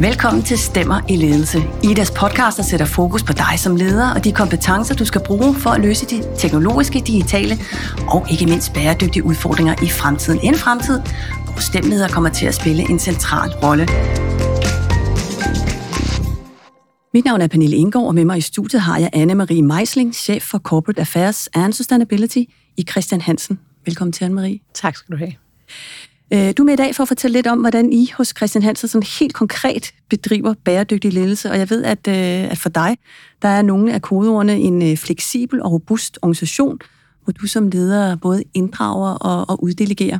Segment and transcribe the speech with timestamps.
[0.00, 1.58] Velkommen til Stemmer i Ledelse.
[1.84, 5.54] Idas podcast, der sætter fokus på dig som leder og de kompetencer, du skal bruge
[5.54, 7.58] for at løse de teknologiske, digitale
[8.08, 10.40] og ikke mindst bæredygtige udfordringer i fremtiden.
[10.42, 11.00] En fremtid,
[11.44, 13.88] hvor stemmeleder kommer til at spille en central rolle.
[17.14, 20.42] Mit navn er Pernille Indgaard, og med mig i studiet har jeg Anne-Marie Meisling, chef
[20.42, 22.42] for Corporate Affairs and Sustainability
[22.76, 23.58] i Christian Hansen.
[23.86, 24.72] Velkommen til, Anne-Marie.
[24.74, 25.32] Tak skal du have.
[26.34, 28.62] Øh, du er med i dag for at fortælle lidt om, hvordan I hos Christian
[28.62, 31.50] Hansen sådan helt konkret bedriver bæredygtig ledelse.
[31.50, 32.96] Og jeg ved, at, øh, at for dig,
[33.42, 36.78] der er nogle af kodeordene en øh, fleksibel og robust organisation,
[37.24, 40.18] hvor du som leder både inddrager og, og uddelegerer.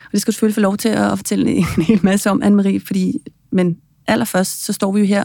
[0.00, 2.86] Og det skal du selvfølgelig få lov til at fortælle en hel masse om, Anne-Marie,
[2.86, 3.18] fordi,
[3.50, 3.76] men
[4.06, 5.24] allerførst, så står vi jo her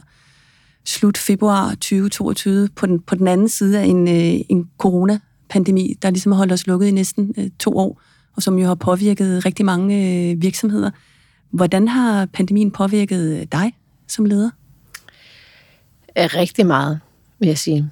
[0.85, 6.09] slut februar 2022 på den, på den anden side af en, øh, en coronapandemi, der
[6.09, 8.01] ligesom har holdt os lukket i næsten to år
[8.35, 9.95] og som jo har påvirket rigtig mange
[10.31, 10.91] øh, virksomheder.
[11.49, 13.73] Hvordan har pandemien påvirket øh, dig
[14.07, 14.49] som leder?
[16.17, 16.99] Øh, rigtig meget,
[17.40, 17.90] vil jeg sige.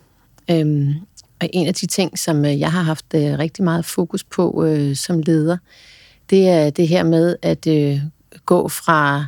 [0.52, 0.94] Øhm,
[1.42, 4.96] og en af de ting, som øh, jeg har haft rigtig meget fokus på øh,
[4.96, 5.58] som leder,
[6.30, 8.00] det er det her med at øh,
[8.46, 9.26] gå fra,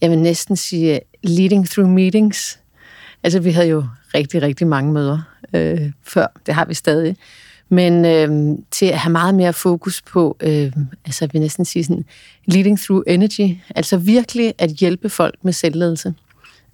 [0.00, 2.60] jeg vil næsten sige, leading through meetings.
[3.22, 3.84] Altså, vi havde jo
[4.14, 5.18] rigtig, rigtig mange møder
[5.54, 6.26] øh, før.
[6.46, 7.16] Det har vi stadig
[7.74, 10.72] men øh, til at have meget mere fokus på, øh,
[11.04, 12.04] altså jeg vil næsten sige sådan,
[12.46, 16.14] leading through energy, altså virkelig at hjælpe folk med selvledelse.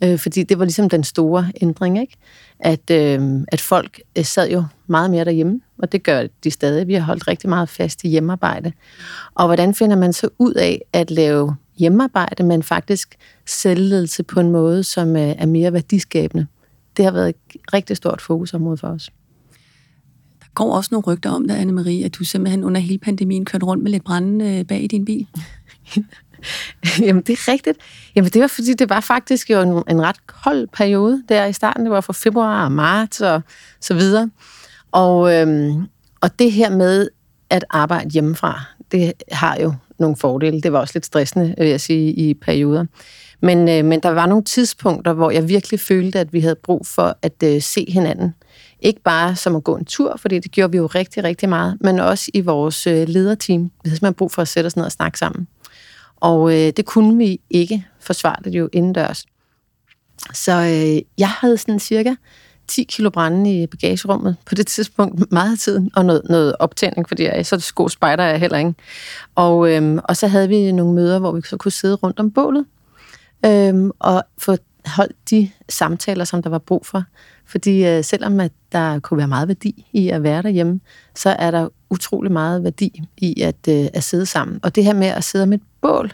[0.04, 2.16] Øh, fordi det var ligesom den store ændring, ikke?
[2.60, 6.86] At, øh, at folk øh, sad jo meget mere derhjemme, og det gør de stadig.
[6.86, 8.72] Vi har holdt rigtig meget fast i hjemmearbejde.
[9.34, 14.50] Og hvordan finder man så ud af at lave hjemmearbejde, men faktisk selvledelse på en
[14.50, 16.46] måde, som øh, er mere værdiskabende?
[16.96, 19.10] Det har været et rigtig stort fokusområde for os
[20.60, 23.82] går også nogle rygter om dig, Anne-Marie, at du simpelthen under hele pandemien kørte rundt
[23.82, 25.26] med lidt brænde øh, bag i din bil.
[27.06, 27.78] Jamen, det er rigtigt.
[28.16, 31.52] Jamen, det var fordi, det var faktisk jo en, en ret kold periode der i
[31.52, 31.84] starten.
[31.84, 33.40] Det var fra februar og marts og
[33.80, 34.30] så videre.
[34.92, 35.86] Og, øhm,
[36.20, 37.08] og det her med
[37.50, 38.60] at arbejde hjemmefra,
[38.92, 40.60] det har jo nogle fordele.
[40.60, 42.86] Det var også lidt stressende, vil jeg sige, i perioder.
[43.42, 46.86] Men, øh, men der var nogle tidspunkter, hvor jeg virkelig følte, at vi havde brug
[46.86, 48.34] for at øh, se hinanden.
[48.82, 51.76] Ikke bare som at gå en tur, fordi det gjorde vi jo rigtig, rigtig meget,
[51.80, 53.70] men også i vores øh, lederteam.
[53.82, 55.48] hvis man har brug for at sætte os ned og snakke sammen.
[56.16, 59.24] Og øh, det kunne vi ikke forsvare det jo indendørs.
[60.34, 62.14] Så øh, jeg havde sådan cirka
[62.68, 67.08] 10 kilo brænde i bagagerummet på det tidspunkt meget af tiden, og noget, noget optænding,
[67.08, 68.74] fordi jeg så sko spejder jeg heller ikke.
[69.34, 72.30] Og, øhm, og så havde vi nogle møder, hvor vi så kunne sidde rundt om
[72.30, 72.66] bålet,
[73.46, 74.56] øhm, og få
[74.96, 77.04] holdt de samtaler, som der var brug for.
[77.46, 80.80] Fordi øh, selvom at der kunne være meget værdi i at være derhjemme,
[81.14, 84.60] så er der utrolig meget værdi i at, øh, at sidde sammen.
[84.62, 86.12] Og det her med at sidde med et bål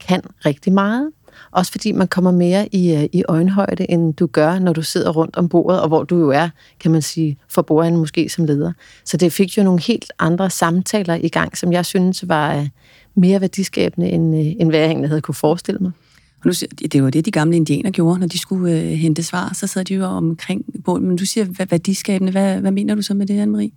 [0.00, 1.10] kan rigtig meget.
[1.50, 5.10] Også fordi man kommer mere i, øh, i øjenhøjde, end du gør, når du sidder
[5.10, 6.48] rundt om bordet, og hvor du jo er,
[6.80, 8.72] kan man sige, for bordenden måske som leder.
[9.04, 12.68] Så det fik jo nogle helt andre samtaler i gang, som jeg synes var øh,
[13.14, 15.92] mere værdiskabende, end, øh, end hvad jeg egentlig havde kunne forestille mig.
[16.40, 16.52] Og nu,
[16.92, 19.52] det var det, de gamle indianer gjorde, når de skulle øh, hente svar.
[19.54, 21.06] Så sad de jo omkring bålet.
[21.06, 22.32] Men du siger hvad, værdiskabende.
[22.32, 23.70] Hvad, hvad mener du så med det, Anne-Marie?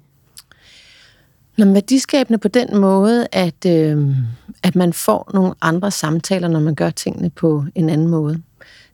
[1.58, 4.08] Nå, værdiskabende på den måde, at, øh,
[4.64, 8.42] at man får nogle andre samtaler, når man gør tingene på en anden måde.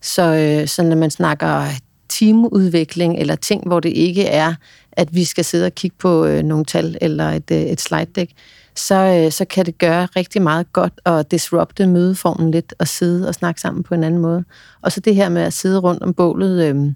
[0.01, 1.65] Så, øh, så når man snakker
[2.09, 4.53] teamudvikling eller ting, hvor det ikke er,
[4.91, 8.05] at vi skal sidde og kigge på øh, nogle tal eller et, øh, et slide
[8.15, 8.31] deck,
[8.79, 13.27] så, øh, så kan det gøre rigtig meget godt at disrupte mødeformen lidt og sidde
[13.27, 14.43] og snakke sammen på en anden måde.
[14.81, 16.93] Og så det her med at sidde rundt om bålet øh,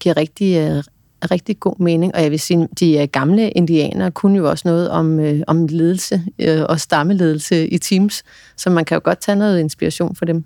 [0.00, 0.84] giver rigtig, øh,
[1.30, 2.14] rigtig god mening.
[2.14, 5.66] Og jeg vil sige, de øh, gamle indianere kunne jo også noget om, øh, om
[5.66, 8.22] ledelse øh, og stammeledelse i teams,
[8.56, 10.44] så man kan jo godt tage noget inspiration for dem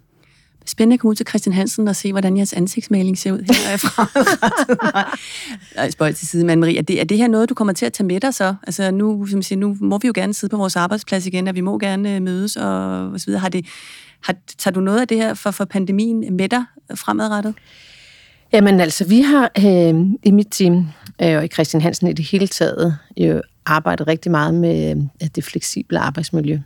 [0.68, 4.08] spændende at komme ud til Christian Hansen og se, hvordan jeres ansigtsmaling ser ud herfra.
[5.76, 7.86] Nej, spøj til side, men Marie, er det, er det her noget, du kommer til
[7.86, 8.54] at tage med dig så?
[8.66, 11.54] Altså nu, som siger, nu må vi jo gerne sidde på vores arbejdsplads igen, og
[11.54, 13.40] vi må gerne øh, mødes og, og så videre.
[13.40, 13.66] Har det,
[14.20, 16.64] har, tager du noget af det her for, for pandemien med dig
[16.94, 17.54] fremadrettet?
[18.52, 20.86] Jamen altså, vi har øh, i mit team,
[21.22, 25.28] øh, og i Christian Hansen i det hele taget, jo arbejdet rigtig meget med øh,
[25.34, 26.58] det fleksible arbejdsmiljø.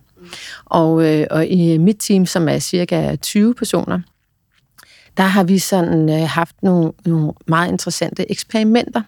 [0.65, 4.01] Og, øh, og i mit team, som er cirka 20 personer,
[5.17, 9.03] der har vi sådan øh, haft nogle, nogle meget interessante eksperimenter,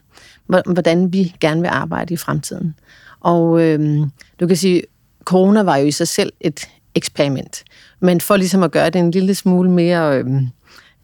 [0.46, 2.74] hvordan vi gerne vil arbejde i fremtiden.
[3.20, 4.06] Og øh,
[4.40, 4.82] du kan sige,
[5.24, 7.64] corona var jo i sig selv et eksperiment.
[8.00, 10.26] Men for ligesom at gøre det en lille smule mere øh,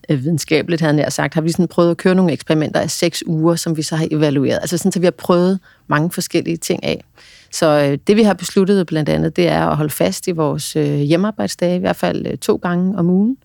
[0.08, 3.22] øh videnskabeligt, havde jeg sagt, har vi sådan prøvet at køre nogle eksperimenter af seks
[3.26, 4.58] uger, som vi så har evalueret.
[4.60, 7.04] Altså sådan, så vi har prøvet mange forskellige ting af.
[7.52, 10.76] Så øh, det vi har besluttet blandt andet, det er at holde fast i vores
[10.76, 13.36] øh, hjemmearbejdsdage, i hvert fald øh, to gange om ugen.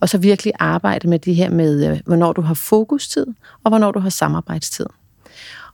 [0.00, 3.26] og så virkelig arbejde med det her med, øh, hvornår du har fokustid,
[3.64, 4.86] og hvornår du har samarbejdstid.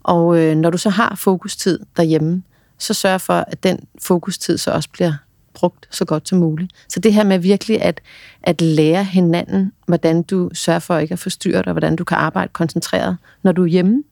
[0.02, 2.42] Og øh, når du så har fokustid derhjemme,
[2.78, 5.12] så sørg for, at den fokustid så også bliver
[5.54, 6.72] brugt så godt som muligt.
[6.88, 8.00] Så det her med virkelig at,
[8.42, 12.50] at lære hinanden, hvordan du sørger for ikke at forstyrre dig, hvordan du kan arbejde
[12.52, 14.02] koncentreret, når du er hjemme.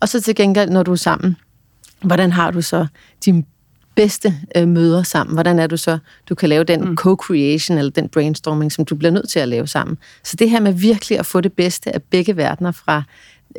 [0.00, 1.36] Og så til gengæld, når du er sammen,
[2.04, 2.86] hvordan har du så
[3.24, 3.44] de
[3.94, 5.34] bedste øh, møder sammen?
[5.36, 6.96] Hvordan er du så, du kan lave den mm.
[7.00, 9.98] co-creation eller den brainstorming, som du bliver nødt til at lave sammen?
[10.24, 13.02] Så det her med virkelig at få det bedste af begge verdener fra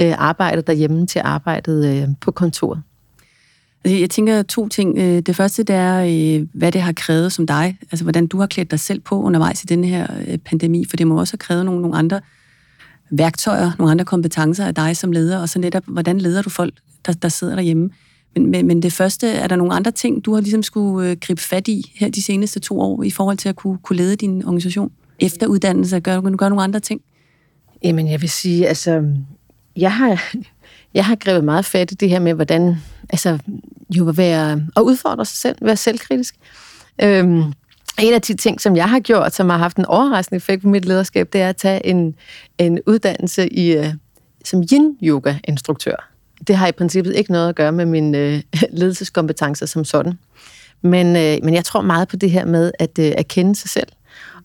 [0.01, 2.81] øh, arbejdet derhjemme til arbejdet øh, på kontoret.
[3.85, 4.97] Altså, jeg tænker to ting.
[4.97, 7.77] Øh, det første, det er, øh, hvad det har krævet som dig.
[7.91, 10.97] Altså, hvordan du har klædt dig selv på undervejs i den her øh, pandemi, for
[10.97, 12.21] det må også have krævet nogle, nogle andre
[13.11, 16.73] værktøjer, nogle andre kompetencer af dig som leder, og så netop, hvordan leder du folk,
[17.05, 17.89] der, der sidder derhjemme.
[18.35, 21.17] Men, men, men det første, er der nogle andre ting, du har ligesom skulle øh,
[21.21, 24.15] gribe fat i her de seneste to år, i forhold til at kunne, kunne lede
[24.15, 24.91] din organisation?
[25.19, 27.01] Efter uddannelse, gør du gøre nogle andre ting?
[27.83, 29.05] Jamen, jeg vil sige, altså,
[29.75, 30.35] jeg har,
[30.93, 32.75] jeg har grebet meget fat i det her med, hvordan,
[33.09, 33.37] altså,
[33.89, 36.35] jo at være, at udfordre sig selv, være selvkritisk.
[37.01, 37.43] Øhm,
[37.99, 40.67] en af de ting, som jeg har gjort, som har haft en overraskende effekt på
[40.67, 42.15] mit lederskab, det er at tage en,
[42.57, 43.85] en uddannelse i, uh,
[44.45, 46.12] som yin-yoga-instruktør.
[46.47, 48.41] Det har i princippet ikke noget at gøre med mine øh,
[48.79, 50.19] ledelseskompetencer som sådan.
[50.81, 53.69] Men, øh, men jeg tror meget på det her med at, erkende at kende sig
[53.69, 53.87] selv,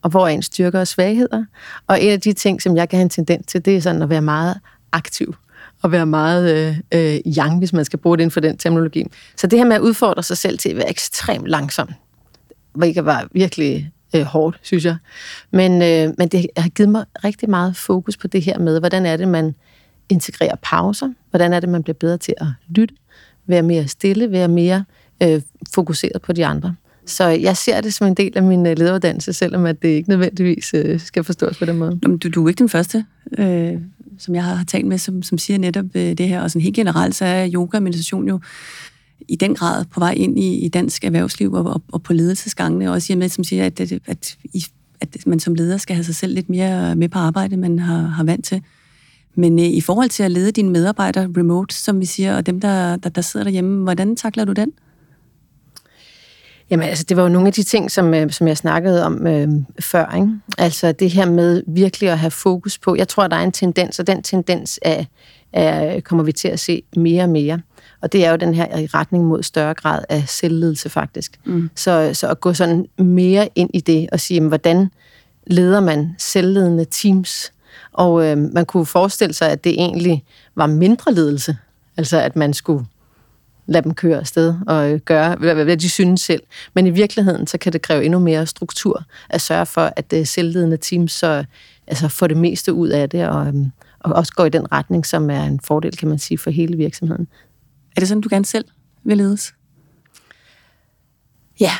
[0.03, 1.45] og hvor er ens styrker og svagheder.
[1.87, 4.03] Og en af de ting, som jeg kan have en tendens til, det er sådan
[4.03, 4.57] at være meget
[4.93, 5.35] aktiv
[5.83, 9.05] og være meget øh, øh, yang, hvis man skal bruge det inden for den terminologi.
[9.37, 11.89] Så det her med at udfordre sig selv til at være ekstremt langsom,
[12.73, 14.97] hvilket var virkelig øh, hårdt, synes jeg.
[15.51, 19.07] Men, øh, men det har givet mig rigtig meget fokus på det her med, hvordan
[19.07, 19.55] er det, man
[20.09, 22.95] integrerer pauser, hvordan er det, man bliver bedre til at lytte,
[23.47, 24.85] være mere stille, være mere
[25.23, 25.43] øh,
[25.75, 26.75] fokuseret på de andre.
[27.07, 30.09] Så jeg ser det som en del af min øh, lederuddannelse, selvom at det ikke
[30.09, 31.99] nødvendigvis øh, skal forstås på den måde.
[31.99, 33.05] Du, du er ikke den første,
[33.39, 33.73] øh,
[34.19, 36.43] som jeg har talt med, som, som siger netop øh, det her.
[36.43, 38.41] Og sådan helt generelt, så er yoga og meditation jo
[39.29, 42.93] i den grad på vej ind i, i dansk erhvervsliv og, og, og på ledelsesgangene.
[42.93, 44.37] Også med, som siger, at, at, at,
[45.01, 48.01] at man som leder skal have sig selv lidt mere med på arbejde, man har,
[48.01, 48.63] har vant til.
[49.39, 52.61] Men øh, i forhold til at lede dine medarbejdere remote, som vi siger, og dem,
[52.61, 54.73] der, der, der sidder derhjemme, hvordan takler du den?
[56.71, 59.27] Jamen altså, det var jo nogle af de ting, som, øh, som jeg snakkede om
[59.27, 59.49] øh,
[59.81, 60.15] før.
[60.15, 60.29] Ikke?
[60.59, 62.97] Altså det her med virkelig at have fokus på.
[62.97, 65.05] Jeg tror, der er en tendens, og den tendens er,
[65.53, 67.61] er, kommer vi til at se mere og mere.
[68.01, 71.41] Og det er jo den her i retning mod større grad af selvledelse faktisk.
[71.45, 71.71] Mm.
[71.75, 74.91] Så, så at gå sådan mere ind i det og sige, jamen, hvordan
[75.47, 77.53] leder man selvledende teams?
[77.99, 80.25] Og øh, man kunne forestille sig, at det egentlig
[80.55, 81.57] var mindre ledelse.
[81.97, 82.87] Altså at man skulle
[83.67, 86.43] lade dem køre afsted og øh, gøre, hvad de synes selv.
[86.75, 90.29] Men i virkeligheden, så kan det kræve endnu mere struktur at sørge for, at det
[90.29, 91.45] selvledende team så
[91.87, 95.07] altså, får det meste ud af det, og, øhm, og også går i den retning,
[95.07, 97.29] som er en fordel, kan man sige, for hele virksomheden.
[97.97, 98.65] Er det sådan, du gerne selv
[99.05, 99.55] vil ledes?
[101.61, 101.73] Ja,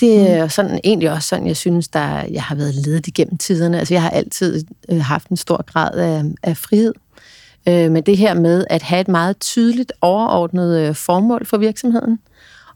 [0.00, 0.48] det er mm.
[0.48, 3.78] sådan, egentlig også sådan, jeg synes, der jeg har været ledet igennem tiderne.
[3.78, 6.92] Altså, jeg har altid øh, haft en stor grad af, af frihed
[7.68, 12.18] øh, med det her med at have et meget tydeligt overordnet øh, formål for virksomheden,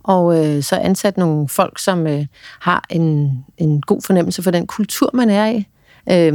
[0.02, 2.26] og øh, så ansat nogle folk, som øh,
[2.60, 5.66] har en, en god fornemmelse for den kultur, man er i,
[6.10, 6.32] øh,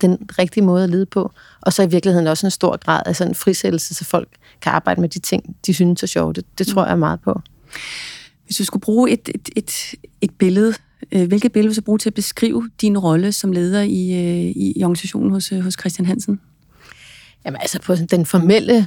[0.00, 3.16] den rigtige måde at lede på, og så i virkeligheden også en stor grad af
[3.16, 4.28] sådan frisættelse, så folk
[4.60, 6.32] kan arbejde med de ting, de synes er sjove.
[6.32, 7.40] Det, det tror jeg meget på.
[8.46, 10.74] Hvis du skulle bruge et, et, et, et billede,
[11.12, 14.50] øh, hvilket billede vil du bruge til at beskrive din rolle som leder i, øh,
[14.56, 16.40] i, i organisationen hos, øh, hos Christian Hansen?
[17.44, 18.86] Jamen altså på den formelle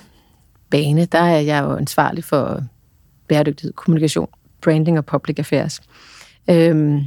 [0.70, 2.63] bane, der er jeg jo ansvarlig for
[3.28, 4.28] bæredygtighed, kommunikation,
[4.62, 5.82] branding og public affairs.
[6.50, 7.00] Øhm,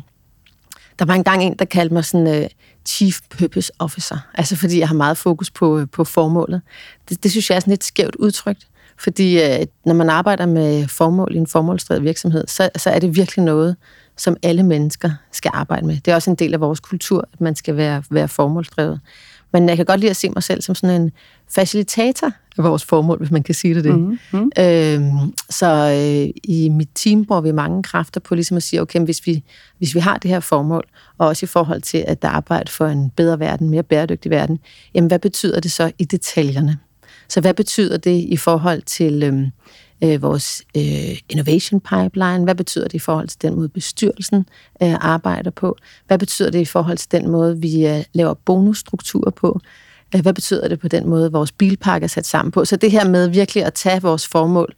[0.99, 2.49] der var engang en, der kaldte mig sådan uh,
[2.87, 6.63] Chief Purpose Officer, altså fordi jeg har meget fokus på, øh, på formålet.
[7.09, 8.69] Det, det synes jeg er sådan lidt skævt udtrykt,
[9.03, 13.17] fordi uh, når man arbejder med formål i en formålsdrevet virksomhed, så, så er det
[13.17, 13.77] virkelig noget,
[14.17, 15.97] som alle mennesker skal arbejde med.
[15.97, 19.01] Det er også en del af vores kultur, at man skal være, være formålsdrevet.
[19.53, 21.11] Men jeg kan godt lide at se mig selv som sådan en
[21.55, 23.85] facilitator af vores formål, hvis man kan sige det.
[23.85, 23.99] det.
[23.99, 24.51] Mm-hmm.
[24.59, 29.01] Øhm, så øh, i mit team bruger vi mange kræfter på ligesom at sige, okay,
[29.01, 29.45] hvis vi,
[29.79, 30.85] hvis vi har det her formål,
[31.19, 34.59] og også i forhold til at der arbejde for en bedre verden, mere bæredygtig verden,
[34.95, 36.79] jamen hvad betyder det så i detaljerne?
[37.33, 39.47] Så hvad betyder det i forhold til øhm,
[40.05, 42.45] øh, vores øh, innovation pipeline?
[42.45, 44.47] Hvad betyder det i forhold til den måde, bestyrelsen
[44.83, 45.77] øh, arbejder på?
[46.07, 49.61] Hvad betyder det i forhold til den måde, vi øh, laver bonusstrukturer på?
[50.15, 52.65] Øh, hvad betyder det på den måde, vores bilpark er sat sammen på?
[52.65, 54.75] Så det her med virkelig at tage vores formål,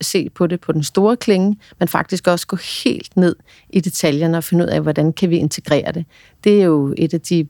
[0.00, 3.36] se på det på den store klinge, men faktisk også gå helt ned
[3.70, 6.04] i detaljerne og finde ud af, hvordan kan vi integrere det.
[6.44, 7.46] Det er jo et af de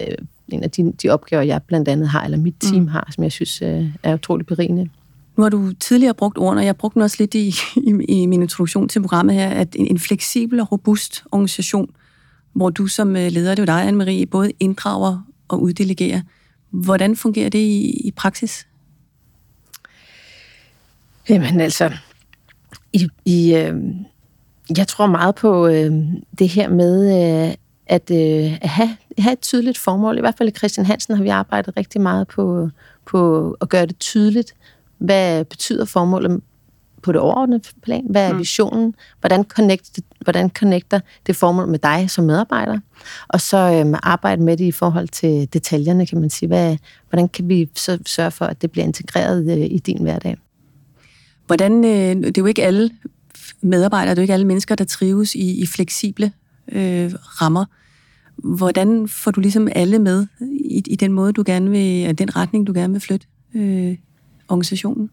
[0.00, 0.16] øh,
[0.52, 2.88] en af de, de opgaver, jeg blandt andet har, eller mit team mm.
[2.88, 4.88] har, som jeg synes øh, er utrolig berigende.
[5.36, 7.48] Nu har du tidligere brugt ordene, og jeg brugte den også lidt i,
[7.90, 11.90] i, i min introduktion til programmet her, at en, en fleksibel og robust organisation,
[12.52, 16.20] hvor du som øh, leder, det er dig, Anne-Marie, både inddrager og uddelegerer.
[16.70, 18.66] Hvordan fungerer det i, i praksis?
[21.28, 21.92] Jamen altså,
[22.92, 23.74] i, i, øh,
[24.76, 25.92] jeg tror meget på øh,
[26.38, 27.02] det her med
[27.48, 27.54] øh,
[27.86, 30.18] at, øh, at have, have et tydeligt formål.
[30.18, 32.68] I hvert fald i Christian Hansen har vi arbejdet rigtig meget på,
[33.06, 34.54] på at gøre det tydeligt,
[34.98, 36.40] hvad betyder formålet
[37.02, 38.06] på det overordnede plan?
[38.10, 38.38] Hvad er mm.
[38.38, 38.94] visionen?
[39.20, 42.78] Hvordan, connect, hvordan connecter det formål med dig som medarbejder?
[43.28, 46.46] Og så øhm, arbejde med det i forhold til detaljerne, kan man sige.
[46.46, 46.76] Hvad,
[47.08, 50.36] hvordan kan vi så sørge for, at det bliver integreret øh, i din hverdag?
[51.46, 52.90] Hvordan, øh, det er jo ikke alle
[53.62, 56.32] medarbejdere, det er jo ikke alle mennesker, der trives i, i fleksible
[56.72, 57.64] øh, rammer.
[58.44, 62.66] Hvordan får du ligesom alle med i, i den måde, du gerne vil, den retning,
[62.66, 63.96] du gerne vil flytte øh,
[64.48, 65.10] organisationen?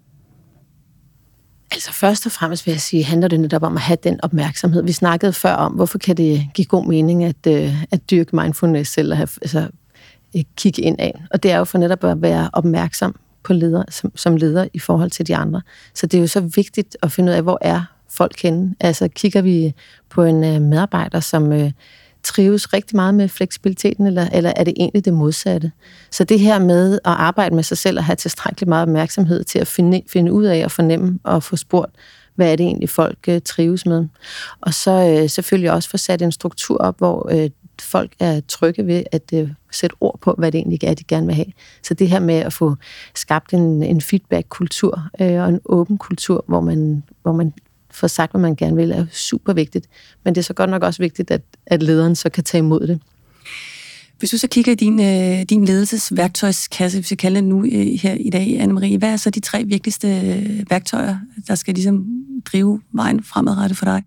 [1.72, 4.84] Altså først og fremmest vil jeg sige, handler det netop om at have den opmærksomhed.
[4.84, 8.98] Vi snakkede før om, hvorfor kan det give god mening at, øh, at dyrke mindfulness
[8.98, 9.68] eller have, altså,
[10.36, 11.22] øh, kigge ind af.
[11.32, 14.80] Og det er jo for netop at være opmærksom på leder, som, som leder i
[14.80, 15.62] forhold til de andre.
[15.94, 18.76] Så det er jo så vigtigt at finde ud af, hvor er folk henne.
[18.80, 19.74] Altså kigger vi
[20.10, 21.72] på en øh, medarbejder, som øh,
[22.24, 25.72] trives rigtig meget med fleksibiliteten, eller, eller er det egentlig det modsatte?
[26.12, 29.60] Så det her med at arbejde med sig selv og have tilstrækkeligt meget opmærksomhed til
[29.60, 31.96] at finde, finde ud af og fornemme og få spurgt,
[32.36, 34.08] hvad er det egentlig, folk øh, trives med?
[34.62, 37.50] Og så øh, selvfølgelig også få sat en struktur op, hvor øh,
[37.82, 41.26] folk er trygge ved at øh, sætte ord på, hvad det egentlig er, de gerne
[41.26, 41.52] vil have.
[41.84, 42.76] Så det her med at få
[43.16, 47.54] skabt en, en feedback-kultur øh, og en åben kultur, hvor man, hvor man
[47.91, 49.88] få sagt, hvad man gerne vil, er super vigtigt.
[50.24, 52.88] Men det er så godt nok også vigtigt, at, at lederen så kan tage imod
[52.88, 53.00] det.
[54.20, 58.00] Hvis du så kigger i din, øh, din ledelsesværktøjskasse, hvis jeg kalder det nu øh,
[58.01, 61.17] her i dag, Anne-Marie, hvad er så de tre vigtigste øh, værktøjer,
[61.48, 62.06] der skal ligesom
[62.46, 64.03] drive vejen fremadrettet for dig?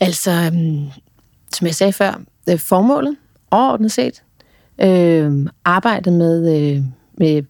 [0.00, 0.52] Altså, øh,
[1.52, 3.16] som jeg sagde før, øh, formålet,
[3.50, 4.22] overordnet set,
[4.80, 6.82] øh, arbejdet med, øh,
[7.18, 7.42] med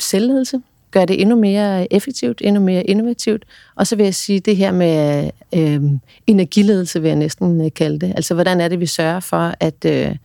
[0.00, 0.60] selvledelse,
[0.92, 3.44] gøre det endnu mere effektivt, endnu mere innovativt.
[3.76, 5.80] Og så vil jeg sige det her med øh,
[6.26, 8.12] energiledelse, vil jeg næsten øh, kalde det.
[8.16, 9.84] Altså, hvordan er det, vi sørger for, at...
[9.86, 10.16] Øh,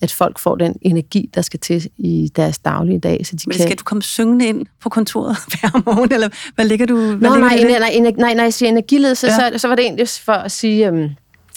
[0.00, 3.26] at folk får den energi, der skal til i deres daglige dag.
[3.26, 3.76] Så de Men skal kan...
[3.76, 6.96] du komme syngende ind på kontoret hver morgen, eller hvad ligger du...
[6.96, 9.50] Hvad Nå, ligger nej, nej, nej, nej, når jeg siger energiledelse, ja.
[9.52, 11.10] så, så var det egentlig for at sige, øh,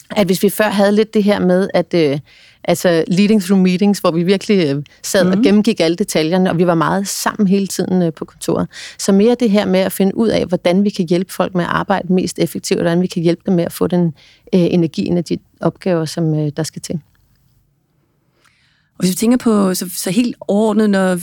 [0.09, 1.93] at hvis vi før havde lidt det her med, at...
[1.93, 2.19] Øh,
[2.63, 5.29] altså leading through meetings, hvor vi virkelig øh, sad mm.
[5.29, 5.43] og mhm.
[5.43, 8.67] gennemgik alle detaljerne, og vi var meget sammen hele tiden øh, på kontoret.
[8.99, 11.63] Så mere det her med at finde ud af, hvordan vi kan hjælpe folk med
[11.63, 14.05] at arbejde mest effektivt, og hvordan vi kan hjælpe dem med at få den
[14.53, 16.99] øh, energi af de opgaver, som øh, der skal til.
[18.97, 21.19] Og hvis vi tænker på, så, så helt overordnet, når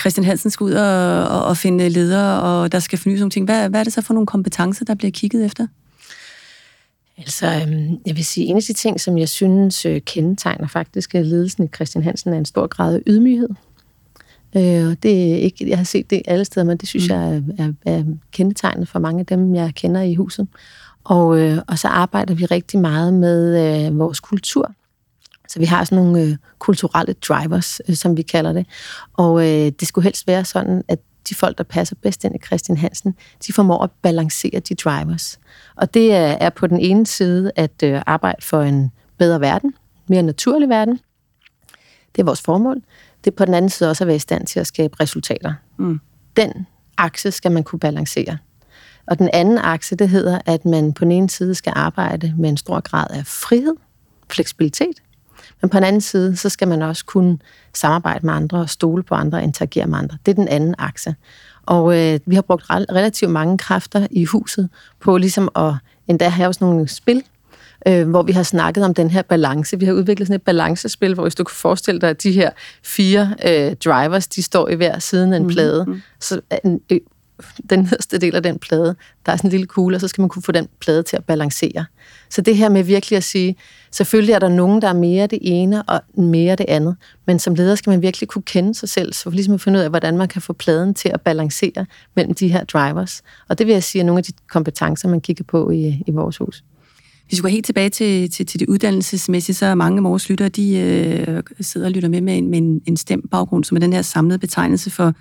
[0.00, 3.44] Christian Hansen skal ud og, og, og finde ledere, og der skal fornyes nogle ting,
[3.44, 5.66] hvad, hvad er det så for nogle kompetencer, der bliver kigget efter?
[7.20, 11.14] Altså, øhm, jeg vil sige, en af de ting, som jeg synes øh, kendetegner faktisk
[11.14, 13.48] ledelsen i Christian Hansen, er en stor grad af ydmyghed.
[14.56, 17.14] Øh, det er ikke, jeg har set det alle steder, men det synes mm.
[17.14, 20.48] jeg er, er, er kendetegnet for mange af dem, jeg kender i huset.
[21.04, 24.72] Og, øh, og så arbejder vi rigtig meget med øh, vores kultur.
[25.48, 28.66] Så vi har sådan nogle øh, kulturelle drivers, øh, som vi kalder det.
[29.12, 30.98] Og øh, det skulle helst være sådan, at
[31.28, 33.14] de folk, der passer bedst ind i Christian Hansen,
[33.46, 35.38] de formår at balancere de drivers.
[35.76, 39.74] Og det er på den ene side at øh, arbejde for en bedre verden,
[40.08, 41.00] mere naturlig verden.
[42.16, 42.82] Det er vores formål.
[43.24, 45.54] Det er på den anden side også at være i stand til at skabe resultater.
[45.76, 46.00] Mm.
[46.36, 48.38] Den akse skal man kunne balancere.
[49.06, 52.48] Og den anden akse, det hedder, at man på den ene side skal arbejde med
[52.48, 53.74] en stor grad af frihed,
[54.30, 55.02] fleksibilitet,
[55.60, 57.38] men på den anden side, så skal man også kunne
[57.74, 60.18] samarbejde med andre og stole på andre og interagere med andre.
[60.26, 61.14] Det er den anden akse.
[61.66, 64.68] Og øh, vi har brugt relativt mange kræfter i huset
[65.00, 65.74] på ligesom at
[66.08, 67.22] endda have også nogle spil,
[67.88, 69.78] øh, hvor vi har snakket om den her balance.
[69.78, 72.50] Vi har udviklet sådan et balancespil, hvor hvis du kan forestille dig, at de her
[72.82, 75.84] fire øh, drivers, de står i hver siden af en mhm, plade.
[75.84, 76.02] Mm-hmm.
[76.20, 77.00] Så en, øh,
[77.70, 80.22] den nederste del af den plade, der er sådan en lille kugle, og så skal
[80.22, 81.84] man kunne få den plade til at balancere.
[82.30, 83.56] Så det her med virkelig at sige,
[83.90, 87.54] selvfølgelig er der nogen, der er mere det ene og mere det andet, men som
[87.54, 89.90] leder skal man virkelig kunne kende sig selv, så for ligesom at finde ud af,
[89.90, 93.22] hvordan man kan få pladen til at balancere mellem de her drivers.
[93.48, 96.10] Og det vil jeg sige er nogle af de kompetencer, man kigger på i, i
[96.10, 96.64] vores hus.
[97.28, 100.28] Hvis vi går helt tilbage til, til, til det uddannelsesmæssige, så er mange af vores
[100.28, 103.76] lyttere, de øh, sidder og lytter med med en, med en, en stemt baggrund, som
[103.76, 105.14] er den her samlede betegnelse for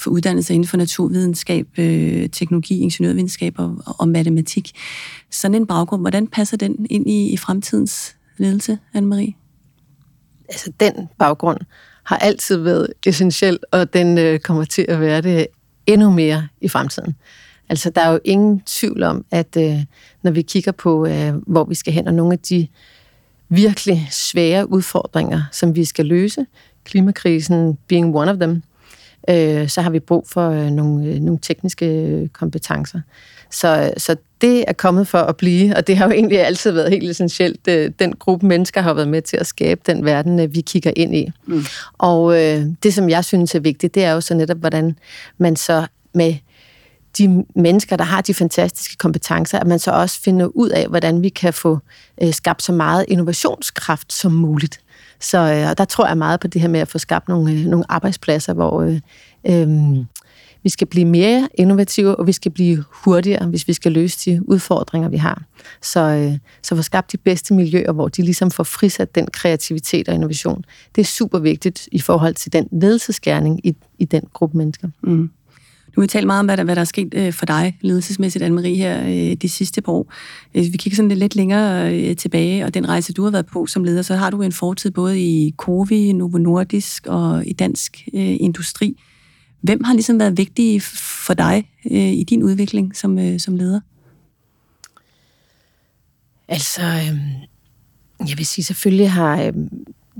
[0.00, 4.72] for uddannelser inden for naturvidenskab, øh, teknologi, ingeniørvidenskab og, og matematik.
[5.30, 9.40] Sådan en baggrund, hvordan passer den ind i, i fremtidens ledelse, Anne-Marie?
[10.50, 11.58] altså den baggrund
[12.02, 15.46] har altid været essentiel, og den øh, kommer til at være det
[15.86, 17.14] endnu mere i fremtiden.
[17.68, 19.84] Altså, der er jo ingen tvivl om, at øh,
[20.22, 22.68] når vi kigger på, øh, hvor vi skal hen, og nogle af de
[23.48, 26.46] virkelig svære udfordringer, som vi skal løse,
[26.84, 28.62] klimakrisen being one of them,
[29.28, 33.00] øh, så har vi brug for øh, nogle, øh, nogle tekniske kompetencer.
[33.50, 36.90] Så, så det er kommet for at blive, og det har jo egentlig altid været
[36.90, 37.68] helt essentielt.
[37.68, 40.92] Øh, den gruppe mennesker har været med til at skabe den verden, øh, vi kigger
[40.96, 41.30] ind i.
[41.46, 41.64] Mm.
[41.98, 44.96] Og øh, det, som jeg synes er vigtigt, det er jo så netop, hvordan
[45.38, 46.34] man så med
[47.18, 51.22] de mennesker, der har de fantastiske kompetencer, at man så også finder ud af, hvordan
[51.22, 51.78] vi kan få
[52.22, 54.80] øh, skabt så meget innovationskraft som muligt.
[55.20, 57.66] Så øh, der tror jeg meget på det her med at få skabt nogle, øh,
[57.66, 59.00] nogle arbejdspladser, hvor øh,
[59.46, 59.96] øh,
[60.62, 64.48] vi skal blive mere innovative, og vi skal blive hurtigere, hvis vi skal løse de
[64.48, 65.42] udfordringer, vi har.
[65.82, 70.08] Så, øh, så få skabt de bedste miljøer, hvor de ligesom får frisat den kreativitet
[70.08, 70.64] og innovation.
[70.94, 74.88] Det er super vigtigt i forhold til den ledelsesgærning i, i den gruppe mennesker.
[75.02, 75.30] Mm.
[75.96, 77.78] Nu har vi talt meget om, hvad der, hvad der er sket øh, for dig
[77.80, 80.12] ledelsesmæssigt, Anne-Marie, her øh, de sidste par år.
[80.52, 83.66] Hvis vi kigger sådan lidt længere øh, tilbage, og den rejse, du har været på
[83.66, 88.08] som leder, så har du en fortid både i Covi, Novo Nordisk og i dansk
[88.14, 88.96] øh, industri.
[89.60, 90.80] Hvem har ligesom været vigtige
[91.26, 93.80] for dig øh, i din udvikling som, som leder?
[96.48, 97.20] Altså, øhm,
[98.28, 99.68] jeg vil sige, selvfølgelig har øhm,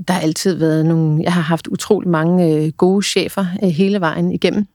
[0.07, 1.23] der altid været nogle...
[1.23, 4.67] Jeg har haft utrolig mange gode chefer hele vejen igennem.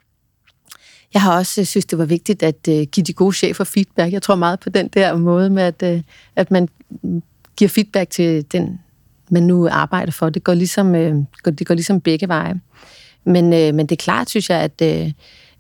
[1.15, 4.13] Jeg har også øh, synes, det var vigtigt at øh, give de gode chefer feedback.
[4.13, 6.03] Jeg tror meget på den der måde med, at, øh,
[6.37, 6.69] at man
[7.57, 8.81] giver feedback til den,
[9.31, 10.31] man nu arbejder for.
[10.31, 12.61] Det går ligesom, uh, det går ligesom begge veje.
[13.25, 14.83] Men, men det er klart, synes jeg, at,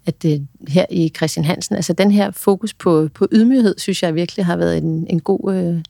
[0.06, 0.30] at uh,
[0.68, 4.56] her i Christian Hansen, altså den her fokus på, på ydmyghed, synes jeg virkelig har
[4.56, 5.54] været en, en god...
[5.54, 5.82] Øh,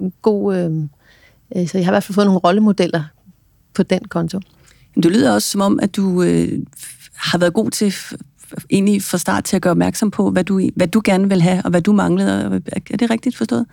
[0.00, 3.02] en god øh, så jeg har i hvert fald fået nogle rollemodeller
[3.74, 4.40] på den konto.
[5.02, 6.62] Du lyder også som om, at du øh,
[7.14, 7.94] har været god til
[8.70, 11.62] egentlig fra start til at gøre opmærksom på, hvad du, hvad du gerne vil have,
[11.64, 12.62] og hvad du manglede.
[12.90, 13.66] Er det rigtigt forstået?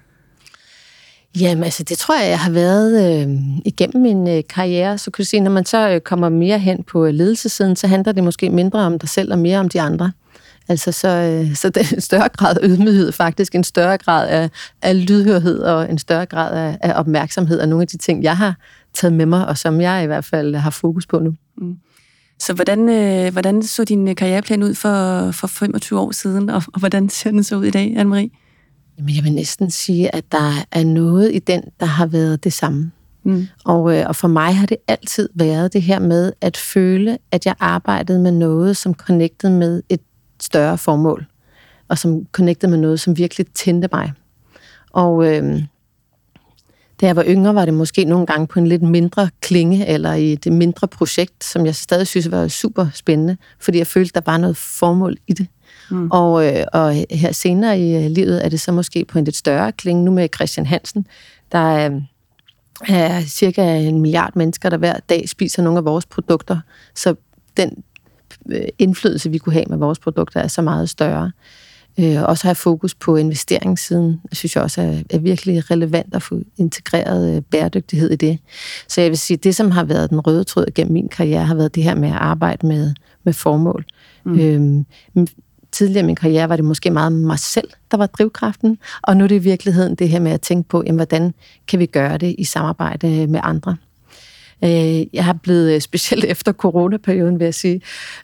[1.39, 3.29] Jamen, altså, det tror jeg, jeg har været øh,
[3.65, 4.97] igennem min øh, karriere.
[4.97, 8.23] Så kunne sige, når man så øh, kommer mere hen på ledelsesiden, så handler det
[8.23, 10.11] måske mindre om dig selv og mere om de andre.
[10.69, 14.27] Altså, så, øh, så det er en større grad af ydmyghed faktisk, en større grad
[14.27, 14.49] af,
[14.81, 18.37] af lydhørhed og en større grad af, af opmærksomhed og nogle af de ting, jeg
[18.37, 18.55] har
[18.93, 21.33] taget med mig, og som jeg i hvert fald har fokus på nu.
[21.57, 21.75] Mm.
[22.41, 26.63] Så hvordan, øh, hvordan så din øh, karriereplan ud for, for 25 år siden, og,
[26.73, 28.29] og hvordan ser den så ud i dag, Anne-Marie?
[28.97, 32.53] Jamen, jeg vil næsten sige, at der er noget i den, der har været det
[32.53, 32.91] samme.
[33.23, 33.47] Mm.
[33.65, 37.45] Og, øh, og for mig har det altid været det her med at føle, at
[37.45, 40.01] jeg arbejdede med noget, som connectede med et
[40.41, 41.25] større formål,
[41.87, 44.13] og som connectede med noget, som virkelig tændte mig.
[44.93, 45.63] Og øh,
[47.01, 50.13] da jeg var yngre, var det måske nogle gange på en lidt mindre klinge, eller
[50.13, 54.21] i et mindre projekt, som jeg stadig synes var super spændende, fordi jeg følte, der
[54.25, 55.47] var noget formål i det.
[55.91, 56.11] Mm.
[56.11, 59.35] Og, øh, og her senere i øh, livet er det så måske på en lidt
[59.35, 61.07] større klinge, nu med Christian Hansen,
[61.51, 62.01] der er,
[62.87, 66.59] er cirka en milliard mennesker, der hver dag spiser nogle af vores produkter.
[66.95, 67.15] Så
[67.57, 67.83] den
[68.51, 71.31] øh, indflydelse, vi kunne have med vores produkter, er så meget større.
[71.99, 76.23] Øh, også have fokus på investeringssiden, jeg synes jeg også er, er virkelig relevant at
[76.23, 78.39] få integreret øh, bæredygtighed i det.
[78.87, 81.55] Så jeg vil sige, det som har været den røde tråd gennem min karriere, har
[81.55, 83.85] været det her med at arbejde med, med formål.
[84.25, 84.39] Mm.
[84.39, 84.85] Øhm,
[85.71, 89.23] tidligere i min karriere var det måske meget mig selv, der var drivkraften, og nu
[89.23, 91.33] er det i virkeligheden det her med at tænke på, jamen, hvordan
[91.67, 93.77] kan vi gøre det i samarbejde med andre.
[94.63, 97.81] Øh, jeg har blevet, øh, specielt efter coronaperioden, vil jeg sige,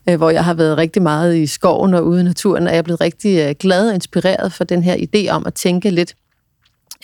[0.10, 2.78] øh, hvor jeg har været rigtig meget i skoven og ude i naturen, og jeg
[2.78, 6.16] er blevet rigtig øh, glad og inspireret for den her idé om at tænke lidt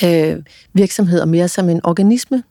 [0.04, 0.38] øh,
[0.74, 2.44] virksomheder mere som en organisme.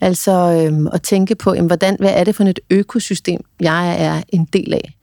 [0.00, 4.22] Altså øh, at tænke på, jamen, hvordan, hvad er det for et økosystem, jeg er
[4.28, 4.93] en del af?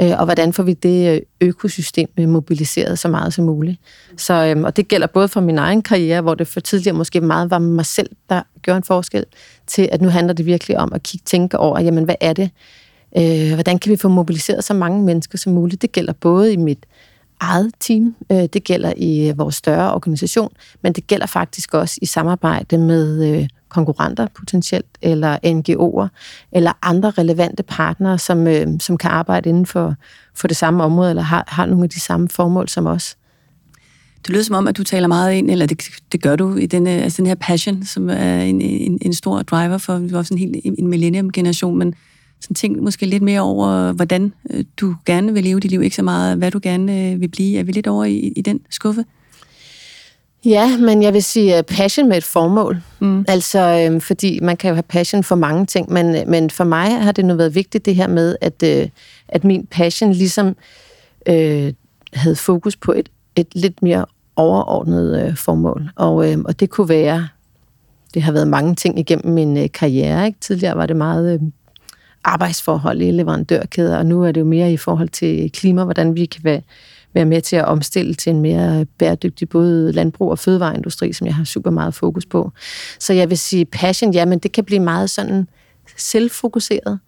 [0.00, 3.80] Øh, og hvordan får vi det øh, økosystem øh, mobiliseret så meget som muligt.
[4.16, 7.20] Så, øhm, og det gælder både for min egen karriere, hvor det for tidligere måske
[7.20, 9.24] meget var mig selv, der gjorde en forskel,
[9.66, 12.50] til at nu handler det virkelig om at kigge, tænke over, jamen hvad er det?
[13.18, 15.82] Øh, hvordan kan vi få mobiliseret så mange mennesker som muligt?
[15.82, 16.86] Det gælder både i mit
[17.40, 22.06] eget team, øh, det gælder i vores større organisation, men det gælder faktisk også i
[22.06, 26.08] samarbejde med øh, konkurrenter potentielt, eller NGO'er,
[26.52, 29.94] eller andre relevante partnere, som, øh, som kan arbejde inden for,
[30.34, 33.16] for det samme område, eller har, har nogle af de samme formål som os.
[34.26, 36.66] Det lyder som om, at du taler meget ind, eller det, det gør du, i
[36.66, 40.22] denne, altså den her passion, som er en, en, en stor driver for, vi var
[40.22, 41.94] sådan en helt en millennium-generation, men
[42.40, 45.96] sådan tænk måske lidt mere over, hvordan øh, du gerne vil leve dit liv, ikke
[45.96, 47.58] så meget, hvad du gerne øh, vil blive.
[47.58, 49.04] Er vi lidt over i, i den skuffe?
[50.46, 52.82] Ja, men jeg vil sige uh, passion med et formål.
[53.00, 53.24] Mm.
[53.28, 57.02] Altså, øhm, fordi man kan jo have passion for mange ting, men, men for mig
[57.02, 58.88] har det nu været vigtigt det her med, at, øh,
[59.28, 60.56] at min passion ligesom
[61.26, 61.72] øh,
[62.12, 64.06] havde fokus på et, et lidt mere
[64.36, 65.90] overordnet øh, formål.
[65.96, 67.28] Og, øh, og det kunne være,
[68.14, 70.26] det har været mange ting igennem min øh, karriere.
[70.26, 70.38] Ikke?
[70.40, 71.40] Tidligere var det meget øh,
[72.24, 76.24] arbejdsforhold i leverandørkæder, og nu er det jo mere i forhold til klima, hvordan vi
[76.24, 76.60] kan være,
[77.16, 81.34] være med til at omstille til en mere bæredygtig både landbrug og fødevareindustri, som jeg
[81.34, 82.52] har super meget fokus på.
[82.98, 85.48] Så jeg vil sige, passion, ja, men det kan blive meget sådan
[85.96, 86.98] selvfokuseret,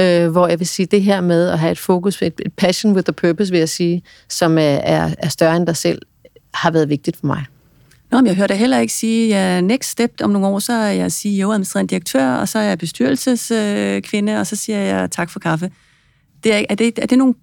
[0.00, 2.92] øh, hvor jeg vil sige, det her med at have et fokus, et, et passion
[2.92, 6.02] with a purpose, vil jeg sige, som er, er, er større end dig selv,
[6.54, 7.44] har været vigtigt for mig.
[8.10, 10.72] Nå, men jeg hørte heller ikke sige, at ja, next step om nogle år, så
[10.72, 15.30] er jeg CEO, administrerende direktør, og så er jeg bestyrelseskvinde, og så siger jeg tak
[15.30, 15.70] for kaffe.
[16.44, 17.34] Det er, er, det, er det nogle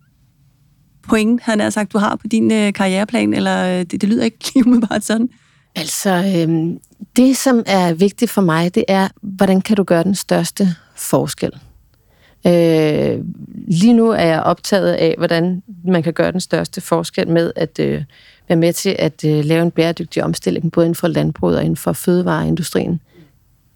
[1.09, 4.23] point, han har sagt, du har på din øh, karriereplan, eller øh, det, det lyder
[4.23, 5.29] ikke lige umiddelbart sådan?
[5.75, 6.77] Altså, øh,
[7.15, 11.51] det som er vigtigt for mig, det er, hvordan kan du gøre den største forskel?
[12.47, 13.19] Øh,
[13.67, 17.79] lige nu er jeg optaget af, hvordan man kan gøre den største forskel med at
[17.79, 18.03] øh,
[18.47, 21.77] være med til at øh, lave en bæredygtig omstilling, både inden for landbruget og inden
[21.77, 23.01] for fødevareindustrien.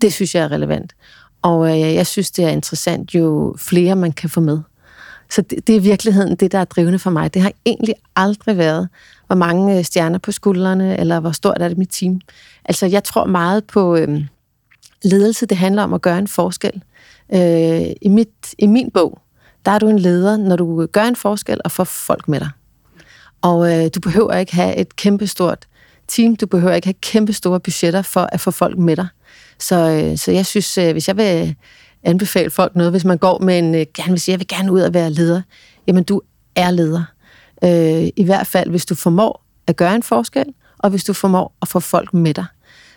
[0.01, 0.95] Det synes jeg er relevant.
[1.41, 4.59] Og øh, jeg synes, det er interessant, jo flere man kan få med.
[5.31, 7.33] Så det, det er i virkeligheden det, der er drivende for mig.
[7.33, 8.89] Det har egentlig aldrig været,
[9.27, 12.21] hvor mange øh, stjerner på skuldrene, eller hvor stort er det mit team.
[12.65, 14.21] Altså, jeg tror meget på øh,
[15.03, 15.45] ledelse.
[15.45, 16.83] Det handler om at gøre en forskel.
[17.33, 19.19] Øh, i, mit, I min bog,
[19.65, 22.39] der er du en leder, når du øh, gør en forskel og får folk med
[22.39, 22.49] dig.
[23.41, 25.67] Og øh, du behøver ikke have et kæmpestort
[26.07, 29.07] team, du behøver ikke have kæmpe store budgetter for at få folk med dig.
[29.59, 31.55] Så, øh, så jeg synes, øh, hvis jeg vil
[32.03, 34.71] anbefale folk noget, hvis man går med en, øh, gerne vil sige, jeg vil gerne
[34.71, 35.41] ud og være leder,
[35.88, 36.21] jamen du
[36.55, 37.03] er leder.
[37.63, 40.45] Øh, I hvert fald, hvis du formår at gøre en forskel,
[40.77, 42.45] og hvis du formår at få folk med dig.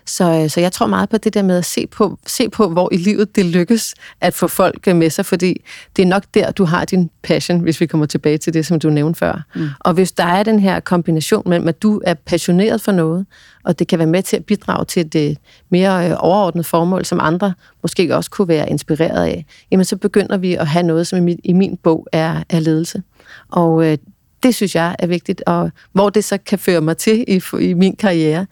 [0.05, 2.69] Så, øh, så jeg tror meget på det der med at se på, se på,
[2.69, 5.61] hvor i livet det lykkes at få folk med sig, fordi
[5.95, 8.79] det er nok der, du har din passion, hvis vi kommer tilbage til det, som
[8.79, 9.43] du nævnte før.
[9.55, 9.67] Mm.
[9.79, 13.25] Og hvis der er den her kombination mellem, at du er passioneret for noget,
[13.63, 15.37] og det kan være med til at bidrage til det
[15.69, 20.37] mere øh, overordnede formål, som andre måske også kunne være inspireret af, jamen så begynder
[20.37, 23.03] vi at have noget, som i min, i min bog er, er ledelse.
[23.51, 23.97] Og øh,
[24.43, 27.73] det synes jeg er vigtigt, og hvor det så kan føre mig til i, i
[27.73, 28.45] min karriere,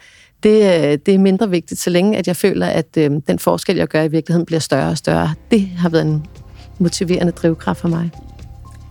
[0.44, 3.76] det, øh, det er mindre vigtigt, så længe at jeg føler, at øh, den forskel,
[3.76, 5.34] jeg gør i virkeligheden, bliver større og større.
[5.52, 6.26] Det har været en
[6.80, 8.10] motiverende drivkraft for mig.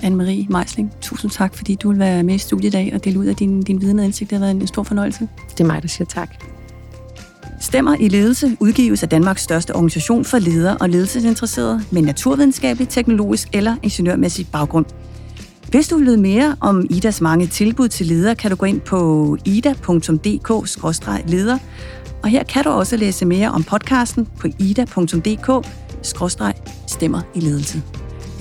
[0.03, 3.19] Anne-Marie Meisling, tusind tak, fordi du vil være med i studiet i dag og dele
[3.19, 4.31] ud af din, din viden og indsigt.
[4.31, 5.29] Det har været en stor fornøjelse.
[5.53, 6.31] Det er mig, der siger tak.
[7.61, 13.49] Stemmer i ledelse udgives af Danmarks største organisation for ledere og ledelsesinteresserede med naturvidenskabelig, teknologisk
[13.53, 14.87] eller ingeniørmæssig baggrund.
[15.70, 18.80] Hvis du vil vide mere om Idas mange tilbud til ledere, kan du gå ind
[18.80, 21.59] på ida.dk-leder.
[22.22, 27.83] Og her kan du også læse mere om podcasten på ida.dk-stemmer i ledelse.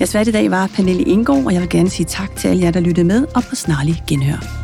[0.00, 2.62] Jeg svært i dag var Pernille Indgaard, og jeg vil gerne sige tak til alle
[2.62, 4.59] jer, der lyttede med, og på snarlig genhør.